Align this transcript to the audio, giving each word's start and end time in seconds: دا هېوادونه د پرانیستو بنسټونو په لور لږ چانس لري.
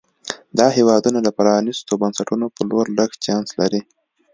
دا 0.57 0.67
هېوادونه 0.77 1.19
د 1.23 1.27
پرانیستو 1.37 1.93
بنسټونو 2.01 2.45
په 2.55 2.61
لور 2.69 2.85
لږ 2.97 3.11
چانس 3.23 3.49
لري. 3.59 3.81